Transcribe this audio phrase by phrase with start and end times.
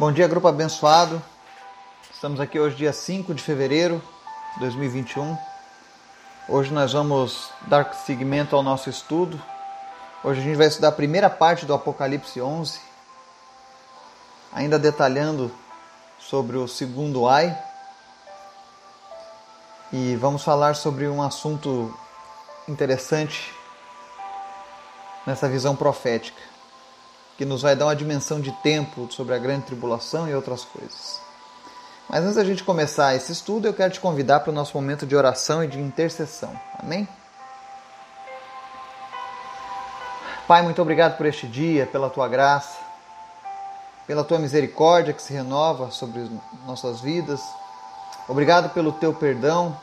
[0.00, 1.22] Bom dia, grupo abençoado.
[2.10, 4.02] Estamos aqui hoje, dia 5 de fevereiro
[4.54, 5.36] de 2021.
[6.48, 9.38] Hoje nós vamos dar seguimento ao nosso estudo.
[10.24, 12.80] Hoje a gente vai estudar a primeira parte do Apocalipse 11,
[14.50, 15.52] ainda detalhando
[16.18, 17.54] sobre o segundo ai.
[19.92, 21.94] E vamos falar sobre um assunto
[22.66, 23.54] interessante
[25.26, 26.40] nessa visão profética
[27.40, 31.18] que nos vai dar uma dimensão de tempo sobre a grande tribulação e outras coisas.
[32.06, 35.06] Mas antes da gente começar esse estudo, eu quero te convidar para o nosso momento
[35.06, 36.52] de oração e de intercessão.
[36.78, 37.08] Amém?
[40.46, 42.76] Pai, muito obrigado por este dia, pela tua graça,
[44.06, 46.30] pela tua misericórdia que se renova sobre
[46.66, 47.40] nossas vidas.
[48.28, 49.74] Obrigado pelo teu perdão.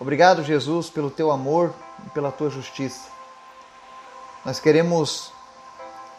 [0.00, 1.74] Obrigado, Jesus, pelo teu amor
[2.06, 3.10] e pela tua justiça.
[4.42, 5.30] Nós queremos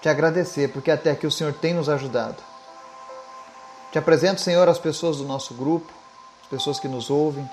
[0.03, 2.35] te agradecer, porque até aqui o Senhor tem nos ajudado.
[3.89, 5.89] Te apresento, Senhor, as pessoas do nosso grupo,
[6.41, 7.49] as pessoas que nos ouvem,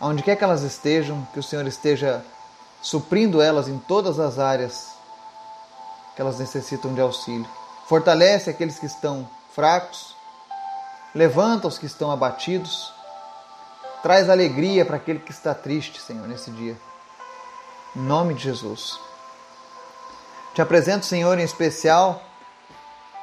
[0.00, 2.24] aonde quer que elas estejam, que o Senhor esteja
[2.82, 4.96] suprindo elas em todas as áreas
[6.16, 7.48] que elas necessitam de auxílio.
[7.86, 10.16] Fortalece aqueles que estão fracos,
[11.14, 12.92] levanta os que estão abatidos,
[14.02, 16.76] traz alegria para aquele que está triste, Senhor, nesse dia.
[17.94, 19.06] Em nome de Jesus.
[20.56, 22.22] Te apresento, Senhor, em especial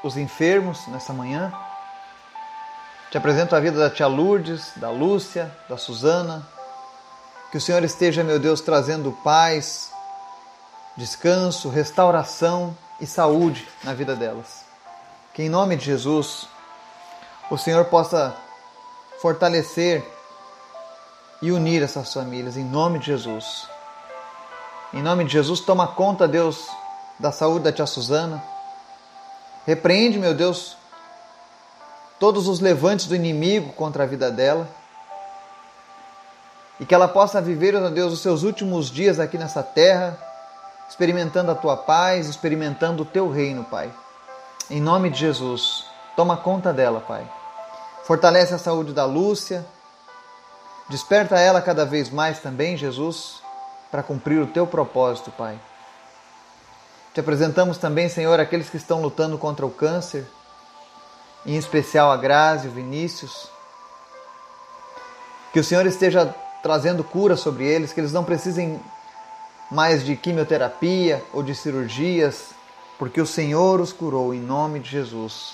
[0.03, 1.52] os enfermos nessa manhã.
[3.09, 6.48] Te apresento a vida da tia Lourdes, da Lúcia, da Suzana.
[7.50, 9.92] Que o Senhor esteja, meu Deus, trazendo paz,
[10.95, 14.64] descanso, restauração e saúde na vida delas.
[15.34, 16.48] Que em nome de Jesus
[17.50, 18.38] o Senhor possa
[19.20, 20.08] fortalecer
[21.42, 23.67] e unir essas famílias, em nome de Jesus.
[24.94, 26.70] Em nome de Jesus, toma conta, Deus,
[27.24, 28.44] da saúde da tia Suzana.
[29.66, 30.76] Repreende, meu Deus,
[32.20, 34.68] todos os levantes do inimigo contra a vida dela.
[36.82, 40.17] E que ela possa viver, meu Deus, os seus últimos dias aqui nessa terra,
[40.89, 43.89] experimentando a tua paz, experimentando o teu reino, Pai.
[44.70, 45.86] Em nome de Jesus,
[46.17, 47.26] toma conta dela, Pai.
[48.04, 49.66] Fortalece a saúde da Lúcia.
[50.89, 53.42] Desperta ela cada vez mais também, Jesus,
[53.89, 55.58] para cumprir o teu propósito, Pai.
[57.14, 60.26] Te apresentamos também, Senhor, aqueles que estão lutando contra o câncer,
[61.46, 63.48] em especial a Grazi, o Vinícius.
[65.52, 68.82] Que o Senhor esteja trazendo cura sobre eles, que eles não precisem
[69.70, 72.50] mais de quimioterapia ou de cirurgias,
[72.98, 75.54] porque o Senhor os curou em nome de Jesus.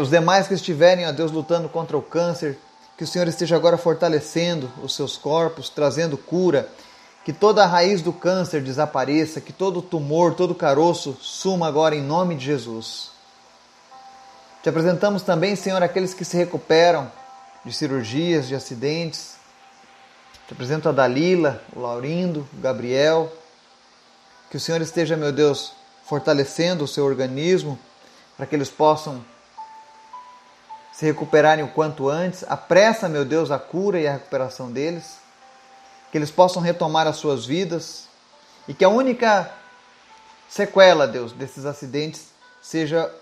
[0.00, 2.58] Os demais que estiverem, ó Deus, lutando contra o câncer,
[2.96, 6.66] que o Senhor esteja agora fortalecendo os seus corpos, trazendo cura
[7.26, 12.00] que toda a raiz do câncer desapareça, que todo tumor, todo caroço suma agora em
[12.00, 13.10] nome de Jesus.
[14.62, 17.10] Te apresentamos também, Senhor, aqueles que se recuperam
[17.64, 19.38] de cirurgias, de acidentes.
[20.46, 23.32] Te apresento a Dalila, o Laurindo, o Gabriel.
[24.48, 25.72] Que o Senhor esteja, meu Deus,
[26.04, 27.76] fortalecendo o seu organismo
[28.36, 29.20] para que eles possam
[30.92, 32.44] se recuperarem o quanto antes.
[32.48, 35.25] Apressa, meu Deus, a cura e a recuperação deles
[36.16, 38.04] que eles possam retomar as suas vidas
[38.66, 39.52] e que a única
[40.48, 42.28] sequela, Deus, desses acidentes
[42.62, 43.12] seja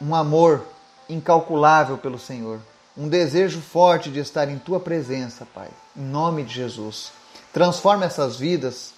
[0.00, 0.64] um amor
[1.06, 2.58] incalculável pelo Senhor,
[2.96, 7.12] um desejo forte de estar em tua presença, Pai, em nome de Jesus.
[7.52, 8.94] Transforma essas vidas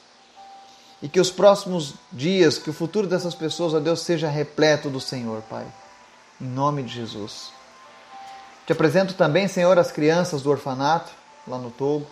[1.02, 5.00] e que os próximos dias, que o futuro dessas pessoas, ó Deus, seja repleto do
[5.00, 5.66] Senhor, Pai,
[6.40, 7.50] em nome de Jesus.
[8.64, 11.10] Te apresento também, Senhor, as crianças do orfanato
[11.44, 12.06] lá no Togo.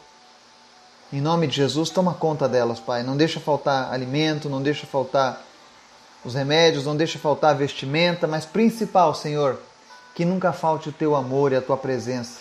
[1.12, 3.02] Em nome de Jesus, toma conta delas, Pai.
[3.02, 5.42] Não deixa faltar alimento, não deixa faltar
[6.24, 9.58] os remédios, não deixa faltar vestimenta, mas principal, Senhor,
[10.14, 12.38] que nunca falte o teu amor e a tua presença.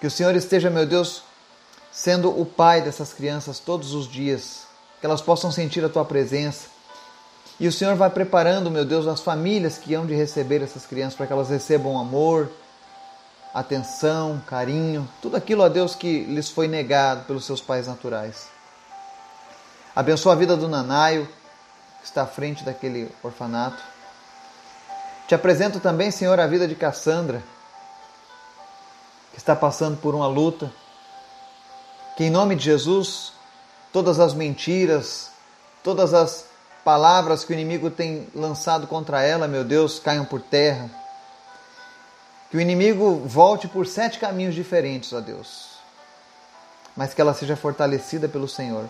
[0.00, 1.24] Que o Senhor esteja, meu Deus,
[1.90, 4.62] sendo o Pai dessas crianças todos os dias,
[4.98, 6.68] que elas possam sentir a tua presença.
[7.60, 11.14] E o Senhor vai preparando, meu Deus, as famílias que hão de receber essas crianças
[11.14, 12.50] para que elas recebam amor,
[13.52, 18.48] atenção, carinho, tudo aquilo, a Deus, que lhes foi negado pelos seus pais naturais.
[19.94, 21.28] Abençoa a vida do Nanaio,
[22.00, 23.82] que está à frente daquele orfanato.
[25.28, 27.42] Te apresento também, Senhor, a vida de Cassandra,
[29.32, 30.72] que está passando por uma luta.
[32.16, 33.32] Que em nome de Jesus,
[33.92, 35.30] todas as mentiras,
[35.82, 36.46] todas as
[36.84, 41.01] palavras que o inimigo tem lançado contra ela, meu Deus, caiam por terra
[42.52, 45.70] que o inimigo volte por sete caminhos diferentes, ó Deus,
[46.94, 48.84] mas que ela seja fortalecida pelo Senhor.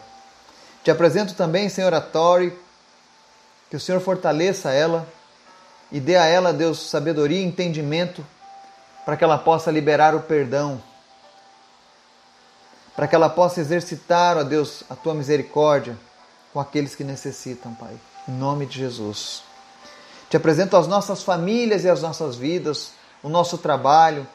[0.82, 2.58] Te apresento também, Senhor, a Tori,
[3.70, 5.06] que o Senhor fortaleça ela,
[5.92, 8.26] e dê a ela, Deus, sabedoria e entendimento
[9.06, 10.82] para que ela possa liberar o perdão,
[12.96, 15.96] para que ela possa exercitar, ó Deus, a tua misericórdia
[16.52, 17.94] com aqueles que necessitam, Pai.
[18.28, 19.44] Em nome de Jesus.
[20.28, 24.26] Te apresento as nossas famílias e as nossas vidas, o nosso trabalho.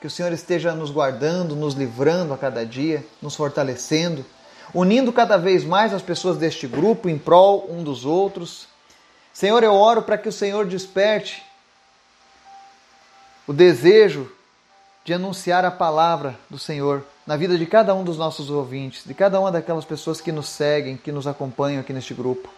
[0.00, 4.24] Que o Senhor esteja nos guardando, nos livrando a cada dia, nos fortalecendo,
[4.74, 8.68] unindo cada vez mais as pessoas deste grupo em prol um dos outros.
[9.32, 11.42] Senhor, eu oro para que o Senhor desperte
[13.46, 14.30] o desejo
[15.04, 19.14] de anunciar a palavra do Senhor na vida de cada um dos nossos ouvintes, de
[19.14, 22.48] cada uma daquelas pessoas que nos seguem, que nos acompanham aqui neste grupo.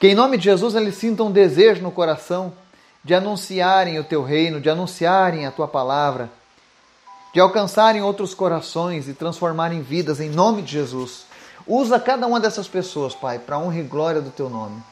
[0.00, 2.52] Que em nome de Jesus eles sintam um desejo no coração
[3.06, 6.28] de anunciarem o teu reino, de anunciarem a tua palavra,
[7.32, 11.24] de alcançarem outros corações e transformarem vidas em nome de Jesus.
[11.68, 14.82] Usa cada uma dessas pessoas, Pai, para honra e glória do teu nome.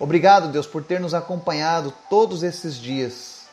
[0.00, 3.46] Obrigado, Deus, por ter nos acompanhado todos esses dias.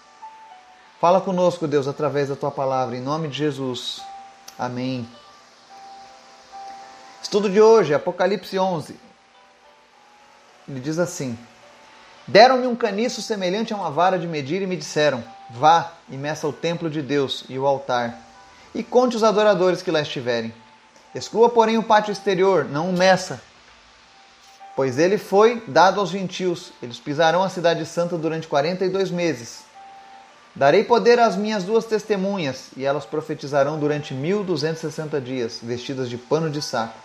[0.99, 4.01] Fala conosco, Deus, através da tua palavra, em nome de Jesus.
[4.57, 5.07] Amém.
[7.21, 8.99] Estudo de hoje, Apocalipse 11.
[10.67, 11.37] Ele diz assim:
[12.27, 16.47] Deram-me um caniço semelhante a uma vara de medir e me disseram: Vá e meça
[16.47, 18.17] o templo de Deus e o altar,
[18.73, 20.53] e conte os adoradores que lá estiverem.
[21.13, 23.41] Exclua, porém, o pátio exterior, não o meça,
[24.75, 26.71] pois ele foi dado aos gentios.
[26.81, 29.63] Eles pisarão a cidade santa durante quarenta e dois meses.
[30.55, 35.59] Darei poder às minhas duas testemunhas, e elas profetizarão durante mil duzentos e sessenta dias,
[35.61, 36.97] vestidas de pano de saco.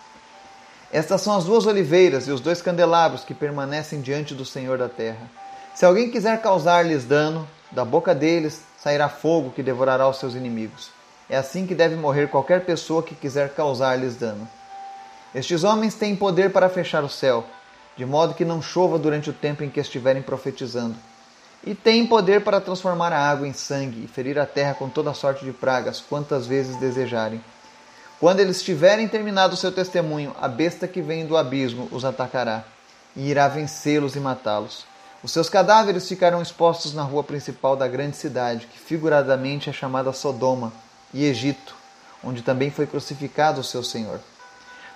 [0.92, 4.88] Estas são as duas oliveiras e os dois candelabros que permanecem diante do Senhor da
[4.88, 5.30] terra.
[5.74, 10.90] Se alguém quiser causar-lhes dano, da boca deles sairá fogo que devorará os seus inimigos.
[11.28, 14.48] É assim que deve morrer qualquer pessoa que quiser causar-lhes dano.
[15.34, 17.44] Estes homens têm poder para fechar o céu,
[17.96, 20.94] de modo que não chova durante o tempo em que estiverem profetizando.
[21.64, 25.12] E têm poder para transformar a água em sangue e ferir a terra com toda
[25.12, 27.42] sorte de pragas, quantas vezes desejarem.
[28.18, 32.64] Quando eles tiverem terminado o seu testemunho, a besta que vem do abismo os atacará
[33.14, 34.86] e irá vencê-los e matá-los.
[35.22, 40.12] Os seus cadáveres ficarão expostos na rua principal da grande cidade, que figuradamente é chamada
[40.12, 40.72] Sodoma,
[41.12, 41.74] e Egito,
[42.24, 44.20] onde também foi crucificado o seu Senhor.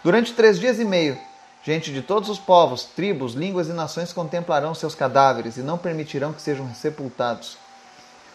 [0.02, 1.18] Durante três dias e meio,
[1.62, 6.32] gente de todos os povos, tribos, línguas e nações contemplarão seus cadáveres e não permitirão
[6.32, 7.58] que sejam sepultados.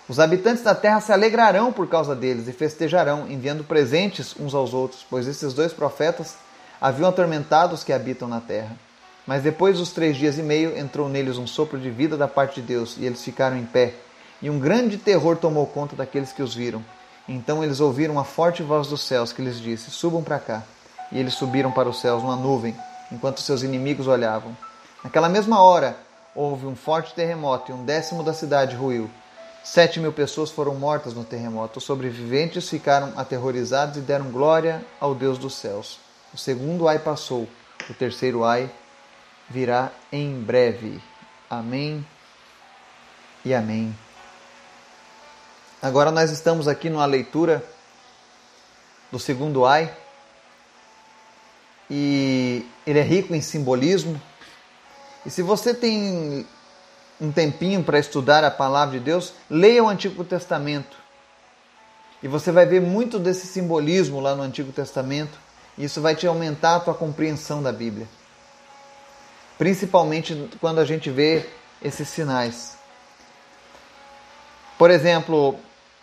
[0.08, 4.72] Os habitantes da terra se alegrarão por causa deles e festejarão, enviando presentes uns aos
[4.72, 6.36] outros, pois esses dois profetas
[6.80, 8.78] haviam atormentado os que habitam na terra.
[9.26, 12.62] Mas depois dos três dias e meio entrou neles um sopro de vida da parte
[12.62, 13.96] de Deus, e eles ficaram em pé.
[14.40, 16.86] E um grande terror tomou conta daqueles que os viram.
[17.28, 20.62] Então eles ouviram uma forte voz dos céus que lhes disse: Subam para cá.
[21.12, 22.76] E eles subiram para os céus numa nuvem,
[23.12, 24.56] enquanto seus inimigos olhavam.
[25.04, 25.98] Naquela mesma hora
[26.36, 29.10] houve um forte terremoto e um décimo da cidade ruiu.
[29.66, 31.80] Sete mil pessoas foram mortas no terremoto.
[31.80, 36.00] Os sobreviventes ficaram aterrorizados e deram glória ao Deus dos céus.
[36.32, 37.50] O segundo ai passou,
[37.90, 38.70] o terceiro ai
[39.50, 41.02] virá em breve.
[41.50, 42.06] Amém
[43.44, 43.98] e amém.
[45.82, 47.66] Agora nós estamos aqui numa leitura
[49.12, 49.92] do segundo ai
[51.90, 54.22] e ele é rico em simbolismo.
[55.26, 56.46] E se você tem
[57.20, 60.98] um tempinho para estudar a palavra de Deus, leia o Antigo Testamento.
[62.22, 65.38] E você vai ver muito desse simbolismo lá no Antigo Testamento,
[65.78, 68.08] isso vai te aumentar a tua compreensão da Bíblia.
[69.58, 71.46] Principalmente quando a gente vê
[71.82, 72.78] esses sinais.
[74.78, 75.58] Por exemplo,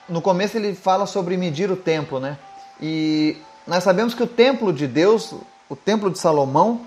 [0.09, 2.39] no começo ele fala sobre medir o templo, né?
[2.81, 5.35] E nós sabemos que o templo de Deus,
[5.69, 6.87] o templo de Salomão,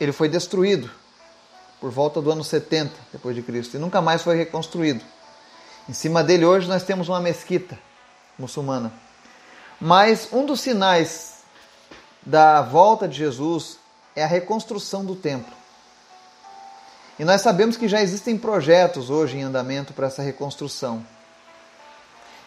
[0.00, 0.90] ele foi destruído
[1.84, 5.04] por volta do ano 70 depois de Cristo e nunca mais foi reconstruído.
[5.86, 7.78] Em cima dele hoje nós temos uma mesquita
[8.38, 8.90] muçulmana.
[9.78, 11.42] Mas um dos sinais
[12.24, 13.76] da volta de Jesus
[14.16, 15.52] é a reconstrução do templo.
[17.18, 21.04] E nós sabemos que já existem projetos hoje em andamento para essa reconstrução.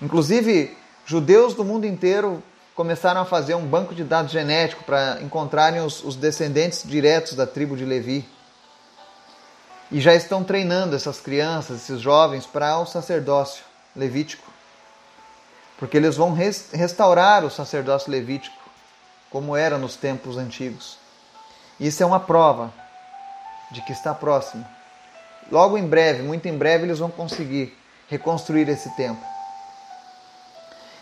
[0.02, 0.76] Inclusive,
[1.06, 2.42] judeus do mundo inteiro
[2.74, 7.46] começaram a fazer um banco de dados genético para encontrarem os, os descendentes diretos da
[7.46, 8.28] tribo de Levi
[9.92, 13.64] e já estão treinando essas crianças, esses jovens, para o sacerdócio
[13.96, 14.52] levítico.
[15.78, 18.58] Porque eles vão restaurar o sacerdócio levítico,
[19.30, 20.98] como era nos tempos antigos.
[21.80, 22.74] Isso é uma prova
[23.72, 24.66] de que está próximo.
[25.52, 27.78] Logo em breve, muito em breve, eles vão conseguir
[28.10, 29.24] reconstruir esse templo.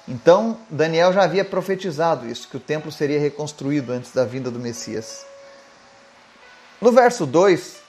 [0.07, 4.59] Então, Daniel já havia profetizado isso, que o templo seria reconstruído antes da vinda do
[4.59, 5.25] Messias.
[6.79, 7.84] No verso 2,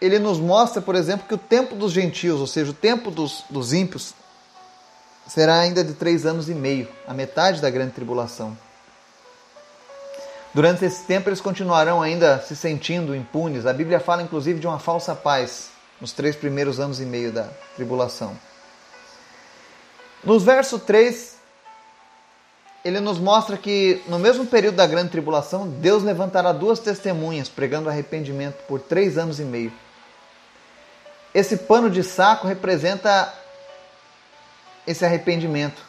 [0.00, 3.44] ele nos mostra, por exemplo, que o tempo dos gentios, ou seja, o tempo dos,
[3.50, 4.14] dos ímpios,
[5.26, 8.56] será ainda de três anos e meio, a metade da grande tribulação.
[10.52, 13.66] Durante esse tempo, eles continuarão ainda se sentindo impunes.
[13.66, 17.48] A Bíblia fala, inclusive, de uma falsa paz nos três primeiros anos e meio da
[17.76, 18.36] tribulação.
[20.24, 21.36] No verso 3,
[22.84, 27.88] ele nos mostra que no mesmo período da grande tribulação, Deus levantará duas testemunhas pregando
[27.88, 29.72] arrependimento por três anos e meio.
[31.34, 33.32] Esse pano de saco representa
[34.86, 35.82] esse arrependimento.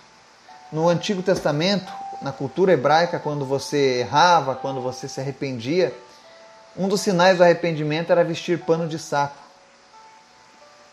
[0.71, 5.93] No Antigo Testamento, na cultura hebraica, quando você errava, quando você se arrependia,
[6.77, 9.36] um dos sinais do arrependimento era vestir pano de saco,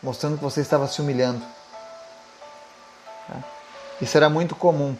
[0.01, 1.45] mostrando que você estava se humilhando.
[3.27, 3.43] Tá?
[4.01, 4.97] Isso era muito comum.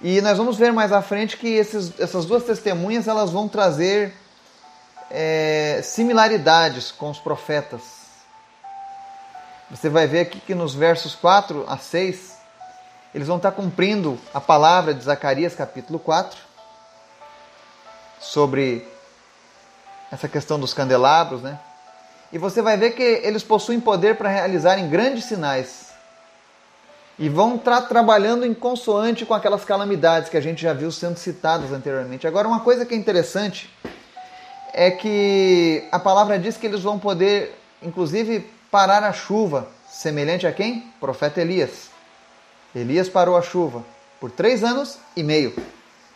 [0.00, 4.12] E nós vamos ver mais à frente que esses, essas duas testemunhas elas vão trazer
[5.12, 7.82] é, similaridades com os profetas.
[9.70, 12.38] Você vai ver aqui que nos versos 4 a 6,
[13.14, 16.38] eles vão estar cumprindo a palavra de Zacarias capítulo 4
[18.18, 18.88] sobre
[20.10, 21.58] essa questão dos candelabros, né?
[22.32, 25.92] E você vai ver que eles possuem poder para realizarem grandes sinais.
[27.18, 31.18] E vão estar trabalhando em consoante com aquelas calamidades que a gente já viu sendo
[31.18, 32.26] citadas anteriormente.
[32.26, 33.70] Agora, uma coisa que é interessante
[34.72, 40.52] é que a palavra diz que eles vão poder, inclusive, parar a chuva, semelhante a
[40.52, 40.90] quem?
[40.98, 41.90] Profeta Elias.
[42.74, 43.84] Elias parou a chuva
[44.18, 45.54] por três anos e meio.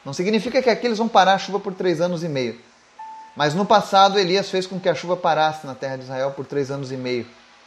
[0.04, 2.58] Não significa que aqui eles vão parar a chuva por três anos e meio.
[3.36, 6.46] Mas no passado, Elias fez com que a chuva parasse na terra de Israel por
[6.46, 7.26] três anos e meio,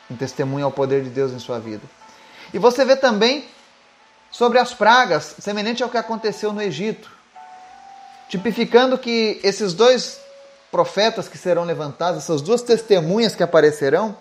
[0.10, 1.84] em testemunho ao poder de Deus em sua vida.
[2.52, 3.46] E você vê também
[4.32, 7.12] sobre as pragas, semelhante ao que aconteceu no Egito,
[8.28, 10.20] tipificando que esses dois
[10.72, 14.16] profetas que serão levantados, essas duas testemunhas que aparecerão,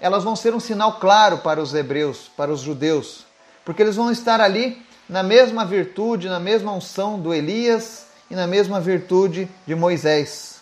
[0.00, 3.26] elas vão ser um sinal claro para os hebreus, para os judeus,
[3.64, 8.46] porque eles vão estar ali na mesma virtude, na mesma unção do Elias e na
[8.46, 10.60] mesma virtude de Moisés.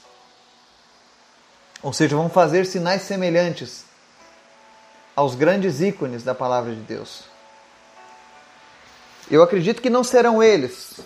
[1.83, 3.85] Ou seja, vão fazer sinais semelhantes
[5.14, 7.25] aos grandes ícones da palavra de Deus.
[9.30, 11.00] Eu acredito que não serão eles,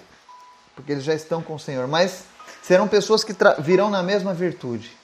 [0.76, 2.24] porque eles já estão com o Senhor, mas
[2.62, 4.96] serão pessoas que virão na mesma virtude.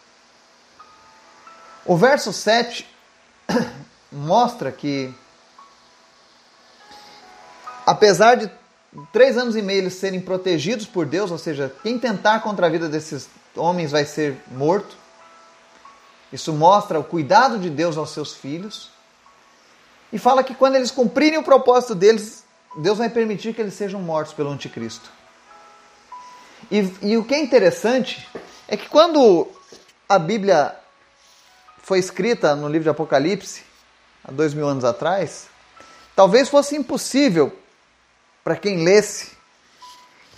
[1.85, 2.87] O verso 7
[4.13, 5.13] mostra que
[7.85, 8.51] apesar de
[9.13, 12.71] três anos e meio eles serem protegidos por Deus, ou seja, quem tentar contra a
[12.71, 14.97] vida desses homens vai ser morto.
[16.33, 18.91] Isso mostra o cuidado de Deus aos seus filhos.
[20.13, 22.45] E fala que quando eles cumprirem o propósito deles,
[22.77, 25.11] Deus vai permitir que eles sejam mortos pelo anticristo.
[26.71, 28.29] E, e o que é interessante
[28.67, 29.49] é que quando
[30.09, 30.75] a Bíblia
[31.83, 33.63] foi escrita no livro de Apocalipse,
[34.23, 35.47] há dois mil anos atrás,
[36.15, 37.57] talvez fosse impossível
[38.45, 39.33] para quem lesse,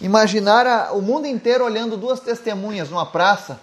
[0.00, 3.60] imaginar o mundo inteiro olhando duas testemunhas numa praça,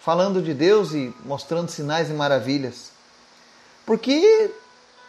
[0.00, 2.90] falando de Deus e mostrando sinais e maravilhas.
[3.86, 4.50] Porque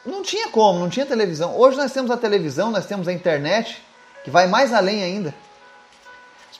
[0.05, 1.57] não tinha como, não tinha televisão.
[1.57, 3.83] Hoje nós temos a televisão, nós temos a internet,
[4.23, 5.33] que vai mais além ainda.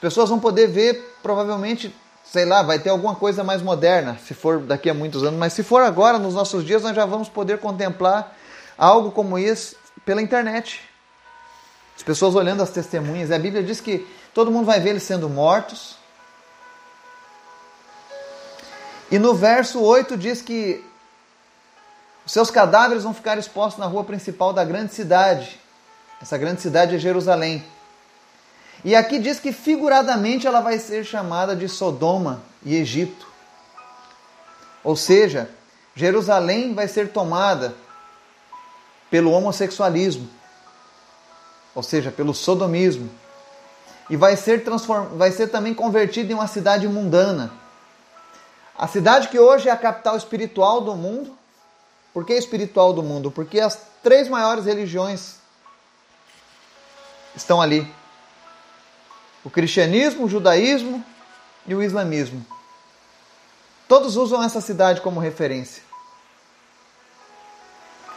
[0.00, 4.60] pessoas vão poder ver, provavelmente, sei lá, vai ter alguma coisa mais moderna, se for
[4.60, 7.58] daqui a muitos anos, mas se for agora, nos nossos dias, nós já vamos poder
[7.58, 8.34] contemplar
[8.78, 9.76] algo como isso
[10.06, 10.80] pela internet.
[11.94, 13.28] As pessoas olhando as testemunhas.
[13.28, 15.96] E a Bíblia diz que todo mundo vai ver eles sendo mortos.
[19.10, 20.82] E no verso 8 diz que
[22.24, 25.60] os seus cadáveres vão ficar expostos na rua principal da grande cidade.
[26.22, 27.62] Essa grande cidade é Jerusalém.
[28.84, 33.26] E aqui diz que figuradamente ela vai ser chamada de Sodoma e Egito.
[34.82, 35.50] Ou seja,
[35.94, 37.74] Jerusalém vai ser tomada
[39.10, 40.40] pelo homossexualismo
[41.74, 43.10] ou seja, pelo sodomismo,
[44.08, 45.16] e vai ser, transform...
[45.16, 47.52] vai ser também convertido em uma cidade mundana.
[48.76, 51.36] A cidade que hoje é a capital espiritual do mundo.
[52.12, 53.30] Por que espiritual do mundo?
[53.30, 55.36] Porque as três maiores religiões
[57.36, 57.86] estão ali:
[59.44, 61.04] o cristianismo, o judaísmo
[61.66, 62.44] e o islamismo.
[63.88, 65.82] Todos usam essa cidade como referência.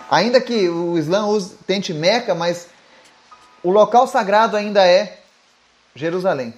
[0.10, 2.68] Ainda que o Islã use, tente Meca, mas
[3.64, 5.22] o local sagrado ainda é
[5.96, 6.54] Jerusalém.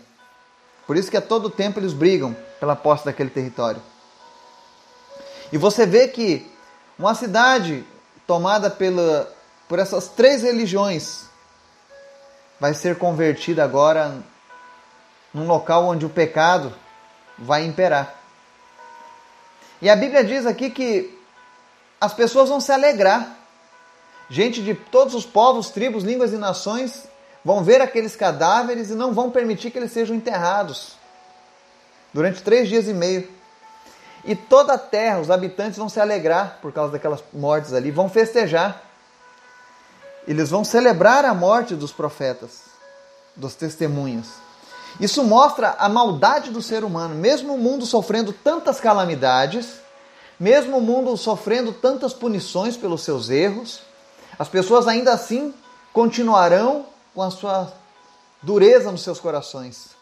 [0.86, 3.82] Por isso que a todo tempo eles brigam pela posse daquele território.
[5.52, 6.46] E você vê que
[6.98, 7.86] uma cidade
[8.28, 9.32] tomada pela,
[9.70, 11.26] por essas três religiões
[12.60, 14.22] vai ser convertida agora
[15.36, 16.74] num local onde o pecado
[17.38, 18.15] vai imperar.
[19.82, 21.20] E a Bíblia diz aqui que
[22.00, 23.36] as pessoas vão se alegrar.
[24.30, 27.06] Gente de todos os povos, tribos, línguas e nações
[27.44, 30.94] vão ver aqueles cadáveres e não vão permitir que eles sejam enterrados
[32.13, 33.30] durante três dias e meio.
[34.24, 38.10] E toda a terra, os habitantes vão se alegrar por causa daquelas mortes ali, vão
[38.10, 38.82] festejar.
[40.25, 42.62] Eles vão celebrar a morte dos profetas,
[43.36, 44.45] dos testemunhos.
[45.00, 49.80] Isso mostra a maldade do ser humano, mesmo o mundo sofrendo tantas calamidades,
[50.40, 53.82] mesmo o mundo sofrendo tantas punições pelos seus erros,
[54.38, 55.54] as pessoas ainda assim
[55.94, 57.74] continuarão com a sua
[58.42, 59.96] dureza nos seus corações.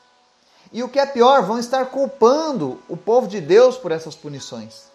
[0.72, 4.92] E o que é pior, vão estar culpando o povo de Deus por essas punições.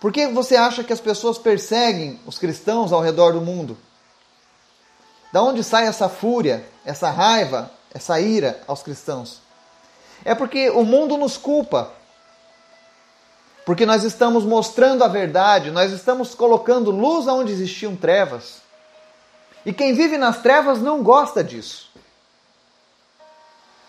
[0.00, 3.78] Por que você acha que as pessoas perseguem os cristãos ao redor do mundo?
[5.32, 9.40] Da onde sai essa fúria, essa raiva, essa ira aos cristãos?
[10.22, 11.92] É porque o mundo nos culpa.
[13.64, 18.60] Porque nós estamos mostrando a verdade, nós estamos colocando luz onde existiam trevas.
[19.64, 21.90] E quem vive nas trevas não gosta disso.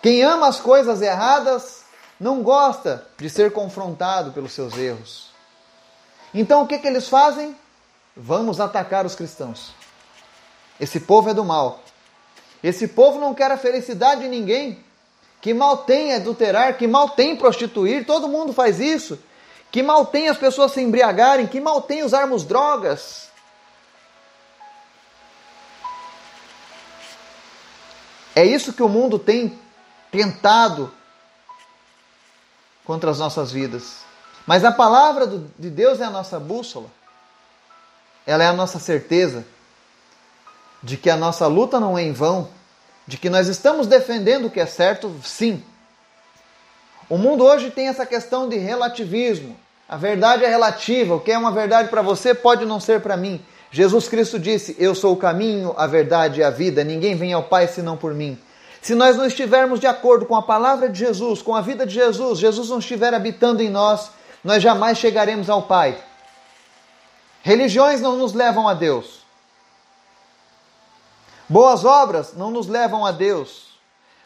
[0.02, 1.84] Quem ama as coisas erradas
[2.18, 5.28] não gosta de ser confrontado pelos seus erros.
[6.34, 7.56] Então o que, que eles fazem?
[8.16, 9.72] Vamos atacar os cristãos.
[10.80, 11.82] Esse povo é do mal.
[12.64, 14.84] Esse povo não quer a felicidade de ninguém.
[15.42, 19.20] Que mal tem adulterar, que mal tem prostituir, todo mundo faz isso.
[19.72, 23.30] Que mal tem as pessoas se embriagarem, que mal tem usarmos drogas.
[28.36, 29.60] É isso que o mundo tem
[30.12, 30.94] tentado
[32.86, 34.00] contra as nossas vidas.
[34.46, 36.90] Mas a palavra de Deus é a nossa bússola.
[38.26, 39.46] Ela é a nossa certeza
[40.88, 42.48] de que a nossa luta não é em vão,
[43.06, 45.62] de que nós estamos defendendo o que é certo, sim.
[47.10, 49.54] O mundo hoje tem essa questão de relativismo.
[49.88, 53.18] A verdade é relativa, o que é uma verdade para você pode não ser para
[53.18, 53.44] mim.
[53.70, 57.44] Jesus Cristo disse: Eu sou o caminho, a verdade e a vida, ninguém vem ao
[57.44, 58.40] Pai senão por mim.
[58.82, 61.96] Se nós não estivermos de acordo com a palavra de Jesus, com a vida de
[61.96, 64.10] Jesus, Jesus não estiver habitando em nós,
[64.42, 65.98] nós jamais chegaremos ao Pai.
[67.44, 69.17] Religiões não nos levam a Deus.
[71.50, 73.68] Boas obras não nos levam a Deus.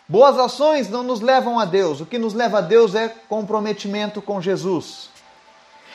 [0.08, 2.02] Boas ações não nos levam a Deus.
[2.02, 5.10] O que nos leva a Deus é comprometimento com Jesus.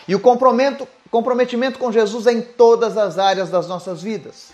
[0.08, 4.52] E o comprometimento com Jesus é em todas as áreas das nossas vidas.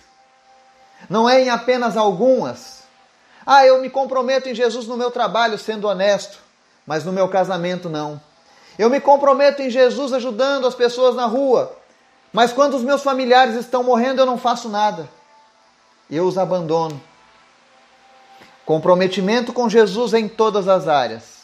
[1.08, 2.82] Não é em apenas algumas.
[3.46, 6.38] Ah, eu me comprometo em Jesus no meu trabalho sendo honesto,
[6.86, 8.20] mas no meu casamento não.
[8.78, 11.76] Eu me comprometo em Jesus ajudando as pessoas na rua,
[12.32, 15.08] mas quando os meus familiares estão morrendo eu não faço nada.
[16.12, 17.02] Eu os abandono.
[18.66, 21.42] Comprometimento com Jesus em todas as áreas.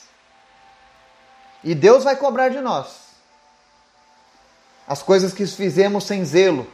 [1.65, 3.09] E Deus vai cobrar de nós
[4.87, 6.67] as coisas que fizemos sem zelo,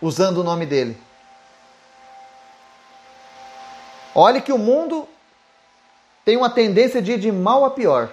[0.00, 1.00] usando o nome dele.
[4.14, 5.08] Olhe que o mundo
[6.24, 8.10] tem uma tendência de ir de mal a pior.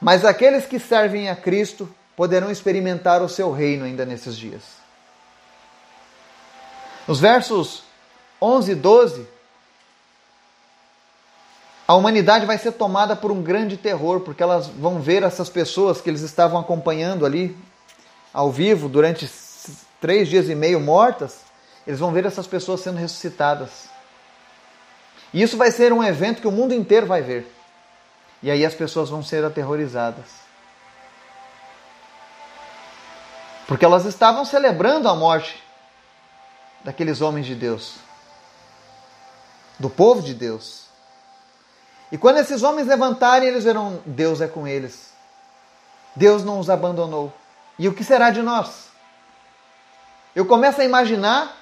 [0.00, 4.79] Mas aqueles que servem a Cristo poderão experimentar o seu reino ainda nesses dias.
[7.10, 7.82] Nos versos
[8.40, 9.26] 11 e 12,
[11.88, 16.00] a humanidade vai ser tomada por um grande terror, porque elas vão ver essas pessoas
[16.00, 17.58] que eles estavam acompanhando ali
[18.32, 19.28] ao vivo durante
[20.00, 21.40] três dias e meio mortas,
[21.84, 23.88] eles vão ver essas pessoas sendo ressuscitadas.
[25.34, 27.52] E isso vai ser um evento que o mundo inteiro vai ver.
[28.40, 30.26] E aí as pessoas vão ser aterrorizadas.
[33.66, 35.69] Porque elas estavam celebrando a morte
[36.84, 37.94] daqueles homens de Deus,
[39.78, 40.84] do povo de Deus.
[42.12, 45.12] E quando esses homens levantarem, eles verão: Deus é com eles.
[46.14, 47.32] Deus não os abandonou.
[47.78, 48.88] E o que será de nós?
[50.34, 51.56] Eu começo a imaginar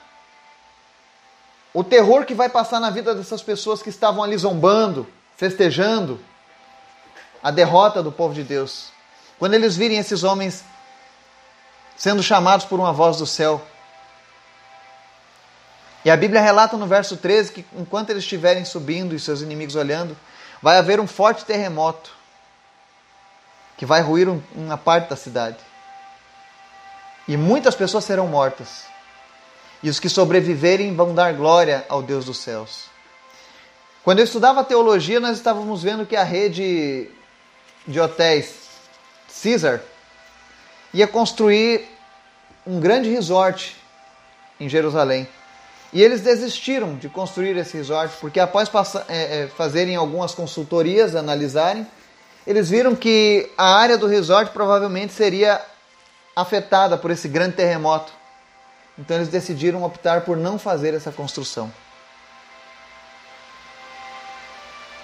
[1.72, 6.18] o terror que vai passar na vida dessas pessoas que estavam ali zombando, festejando
[7.42, 8.90] a derrota do povo de Deus.
[9.38, 10.64] Quando eles virem esses homens
[11.98, 13.60] sendo chamados por uma voz do céu.
[16.08, 19.74] E a Bíblia relata no verso 13 que enquanto eles estiverem subindo e seus inimigos
[19.74, 20.16] olhando,
[20.62, 22.10] vai haver um forte terremoto
[23.76, 25.58] que vai ruir uma parte da cidade.
[27.28, 28.86] E muitas pessoas serão mortas
[29.82, 32.86] e os que sobreviverem vão dar glória ao Deus dos céus.
[34.02, 37.10] Quando eu estudava teologia, nós estávamos vendo que a rede
[37.86, 38.54] de hotéis
[39.42, 39.82] Caesar
[40.94, 41.86] ia construir
[42.66, 43.76] um grande resort
[44.58, 45.28] em Jerusalém.
[45.92, 51.14] E eles desistiram de construir esse resort porque após passar, é, é, fazerem algumas consultorias,
[51.14, 51.86] analisarem,
[52.46, 55.60] eles viram que a área do resort provavelmente seria
[56.36, 58.12] afetada por esse grande terremoto.
[58.98, 61.72] Então eles decidiram optar por não fazer essa construção.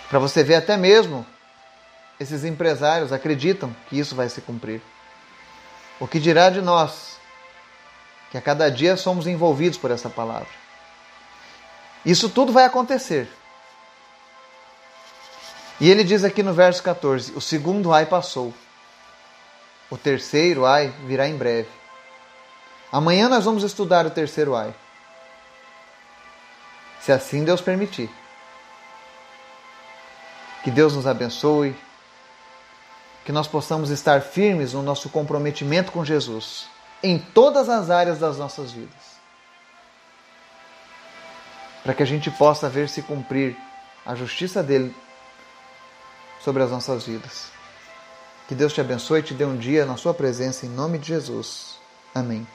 [0.09, 1.27] Para você ver, até mesmo
[2.21, 4.81] esses empresários acreditam que isso vai se cumprir.
[5.99, 7.19] O que dirá de nós,
[8.31, 10.64] que a cada dia somos envolvidos por essa palavra?
[12.05, 13.29] Isso tudo vai acontecer.
[15.81, 18.53] E ele diz aqui no verso 14: O segundo ai passou,
[19.91, 21.69] o terceiro ai virá em breve.
[22.93, 24.75] Amanhã nós vamos estudar o terceiro ai.
[27.01, 28.11] Se assim Deus permitir.
[30.63, 31.77] Que Deus nos abençoe,
[33.25, 36.67] que nós possamos estar firmes no nosso comprometimento com Jesus,
[37.03, 39.14] em todas as áreas das nossas vidas.
[41.85, 43.57] Para que a gente possa ver se cumprir
[44.05, 44.93] a justiça dele
[46.41, 47.53] sobre as nossas vidas.
[48.49, 51.09] Que Deus te abençoe e te dê um dia na sua presença, em nome de
[51.09, 51.79] Jesus.
[52.15, 52.47] Amém.